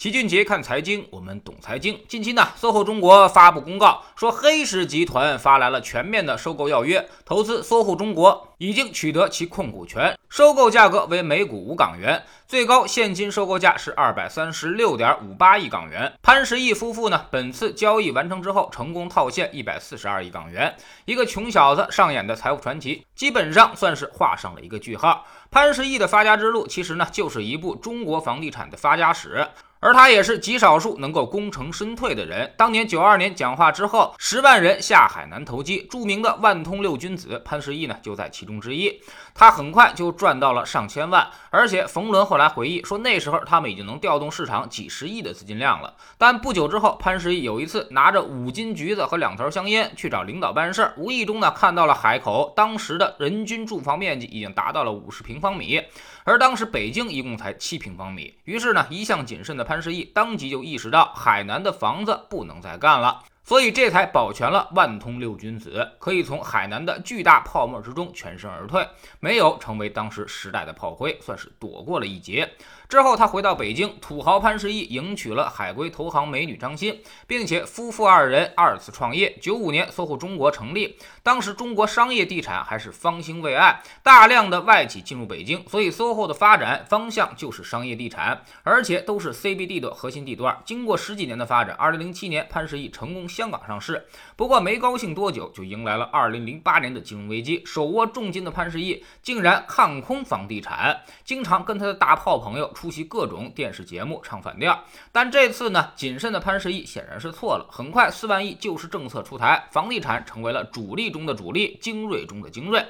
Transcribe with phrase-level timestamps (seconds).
[0.00, 2.00] 齐俊杰看财经，我们懂财经。
[2.08, 16.10] 近期呢，SOHO 中国发布公告说，黑石集团发来了全面的收购要约，投资 SOHO 中国，已经取得其控股权，收购价格为每股五港元，最高现金收购价是二百三十六点五八亿港元。
[16.22, 20.74] 潘石屹夫妇呢，本次交易完成之后，成功套现一百四十二亿港元，
[21.04, 25.26] 一个穷小子上演的财富传奇，基本上算是画上了一个句号。
[25.50, 29.46] 潘石屹的发家之路，其实呢，就是一部中国房地产的发家史。
[29.80, 32.52] 而他也是极少数能够功成身退的人。
[32.56, 39.00] 当年九二年讲话之后，十万人下海南投机，著名的万通六君子潘石屹呢就在其中之一。
[39.34, 45.94] 他很快就赚到了上千万，而且冯仑后来回忆说，那时候他们已经能调动市场几十亿的资金量了。
[46.18, 55.80] 但不久之后，潘石屹有一次拿着五斤橘子和两头香烟去找领导办事，无意中呢看到了海口当时的人均住房面积已经达到了五十平方米，
[56.30, 58.32] 而当时北京一共才七平方米。
[58.44, 68.86] 于是呢，一向谨慎的潘石屹当即就意识到海南的房子不能再干了，所以这才保全了万通六君子，可以从海南的巨大泡沫之中全身而退，
[69.18, 72.48] 没有成为当时时代的炮灰，算是躲过了一劫。
[72.90, 79.38] 之后，他回到北京，土豪潘石屹迎娶了海归投行美女张欣，并且夫妇二人二次创业。
[79.40, 90.60] 九五年，SOHO 中国成立，当时中国商业地产还是方兴未艾，大量的外企进入北京，所以 SOHO 的发展方向就是商业地产，而且都是 CBD 的核心地段。
[90.64, 94.04] 经过十几年的发展，二零零七年，潘石屹成功香港上市。
[94.34, 97.62] 不过没高兴多久，就迎来了二零零八年的金融危机。
[97.64, 102.68] 手握重金的潘石屹竟然看空房地产，经常跟他的大炮朋友。
[102.80, 107.68] 出席各种电视节目唱反调，但这次呢，谨慎的潘石屹显然是错了。
[107.70, 112.82] 很快，四万亿救市政策出台，房地产成为了主力中的主力，精锐中的精锐。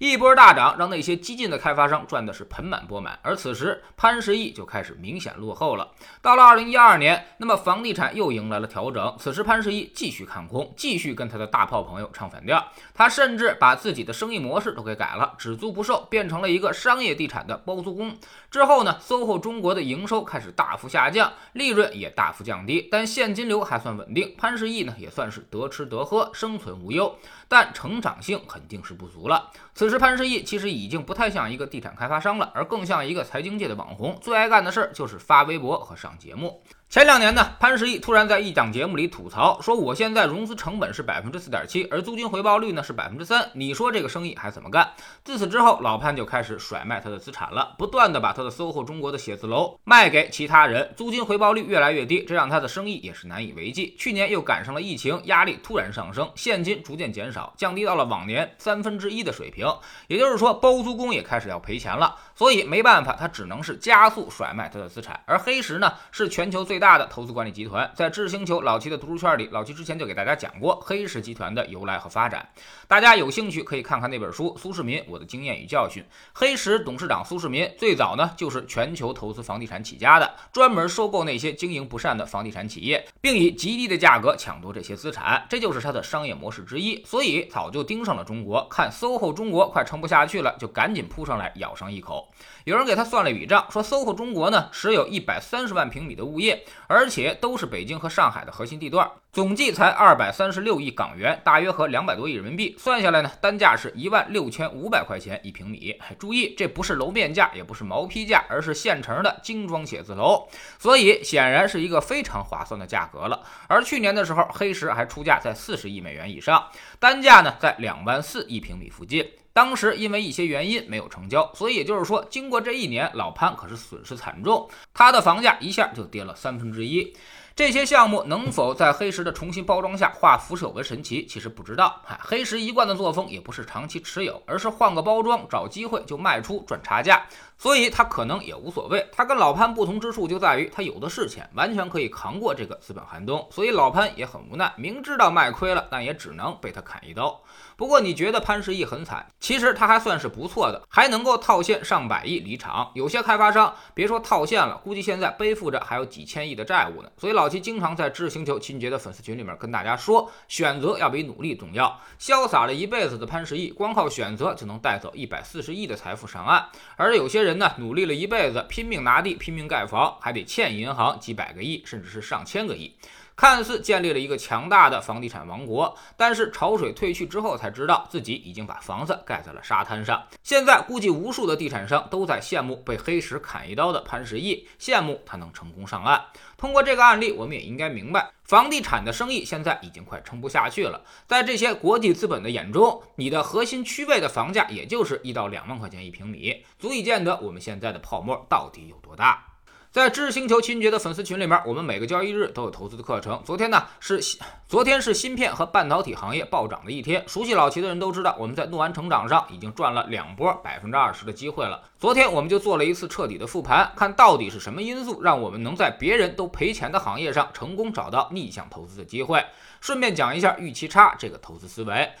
[0.00, 3.18] 一波大涨，让那些激进的开发商赚的是盆满钵满。
[3.20, 5.90] 而此时，潘石屹就开始明显落后了。
[6.22, 9.14] 到了二零一二年，那么房地产又迎来了调整。
[9.18, 12.66] 此时，潘石屹继续看空，继续跟他的大炮朋友唱反调。
[12.94, 18.16] 他甚至把自己的生意模式都给改了，只租不售，变成了一个商业地产的包租公。
[18.50, 24.34] 之后呢，SOHO 中国的营收开始大幅下降，利润也大幅降低，但现金流还算稳定。
[24.38, 27.14] 潘石屹呢，也算是得吃得喝，生存无忧。
[27.48, 29.50] 但成长性肯定是不足了。
[29.74, 34.16] 此时，潘石屹其实已经不太像一个地产开发商了，而更像一个财经界的网红。
[34.20, 36.62] 最爱干的事儿就是发微博和上节目。
[36.90, 43.48] 前两年呢，潘石屹突然在一档节目里吐槽说：“我现在融资成本是百分之四点七，而租金回报率呢是百分之三。
[43.52, 44.90] 你说这个生意还怎么干？”
[45.22, 53.94] 自此之后，老潘就开始甩卖他的资产了，不断的把他的 SOHO 中国的写字楼卖给其他人，租金回报率越来越低，这让他的生意也是难以为继。
[53.96, 59.64] 去年又赶上了疫情，压力突然上升，现金逐渐减少，降低到了往年三分之一的水平。
[60.08, 65.22] 也就是说，包租公也开始要赔钱了，所以没办法，他只能是加速甩卖他的资产。
[65.24, 72.48] 而黑石呢，是全球最大的投资管理集团，在知识星球老齐的读书圈里，老齐之前就给大家讲过黑石集团的由来和发展。
[72.88, 76.02] 大家有兴趣可以看看那本书《苏世民：我的经验与教训》。
[76.32, 87.04] 黑石董事长苏世民最早呢就是全球投资房地产起家的，专门收购那些经营不善的房地产企业，并以极低的价格抢夺这些资产，这就是他的商业模式之一。
[87.04, 92.28] 所以早就盯上了中国，看 SOHO 中国快撑不下去了，就赶紧扑上来咬上一口。
[92.64, 102.74] 有人给他算了一笔账，说 SOHO 中国呢持有一百三十万平米的物业，而且都是北京和上海的核心地段，总计才二百三十六亿港元，大约合两百多亿人民币。
[102.76, 105.96] 算下来呢，单价是一万六千五百块钱一平米。
[106.18, 110.48] 注意，这不是楼面价，也不是毛坯价，而是现成的精装写字楼，
[110.80, 113.40] 所以显然是一个非常划算的价格了。
[113.68, 116.66] 而去年的时候，黑石还出价在四十亿美元以上，
[116.98, 119.24] 单价呢在两万四一平米附近。
[119.52, 127.14] 当时因为一些原因没有成交，所以也就是说，经过这一年，老潘可是损失惨重，他的房价一下就跌了三分之一。
[127.60, 132.00] 这些项目能否在黑石的重新包装下化辐射为神奇，其实不知道。
[132.06, 137.22] 嗨，黑石一贯的作风也不是长期持有，而是换个包装，找机会就卖出赚差价。
[137.60, 139.06] 所以他可能也无所谓。
[139.12, 143.46] 他跟老潘不同之处就在于他有的是钱，完全可以扛过这个资本寒冬。
[143.50, 147.38] 所以老潘也很无奈，明知道卖亏了，但也只能被他砍一刀。
[147.76, 152.90] 不过你觉得潘石屹很惨，其实他还算是不错的，还能够套现上百亿离场。
[152.94, 157.10] 有些开发商别说套现了，估计现在背负着还有几千亿的债务呢。
[157.18, 162.00] 所以老齐经常在知识星球秦杰的粉丝群里面跟大家说，选择要比努力重要。
[162.18, 166.64] 潇洒了一辈子的潘石屹，光靠选择就能带走一百四十亿的财富上岸，
[166.96, 167.49] 而有些人。
[167.50, 172.94] 人呢，努力了一辈子，拼命拿地，拼命盖房，还得欠银行几百个亿，甚至是上千个亿。
[173.40, 180.22] 看似建立了一个强大的房地产王国，但是潮水退去之后，才知道自己已经把房子盖在了沙滩上。
[180.42, 186.22] 现在估计无数的地产商都在羡慕被黑石砍一刀的潘石屹，羡慕他能成功上岸。
[186.58, 191.00] 通过这个案例，我们也应该明白，房地产的生意现在已经快撑不下去了。
[191.26, 199.46] 在这些国际资本的眼中，你的核心区位的房价也就是一到两万块钱一平米，足以见得我们现在的泡沫到底有多大。
[199.92, 203.42] 在知识星球秦爵的粉丝群里面，我们每个交易日都有投资的课程。
[203.44, 204.20] 昨天呢是
[204.68, 207.24] 昨天是芯片和半导体行业暴涨的一天。
[207.26, 211.82] 熟悉老齐的人都知道，我们在诺安成长上已经赚了两波百分之二十的机会了。
[211.98, 219.44] 昨天我们就做了一次彻底的复盘，看到底是什么因素让我们能在别人都赔钱的行业上成功找到逆向投资的机会。
[219.80, 222.12] 顺便讲一下预期差这个投资思维。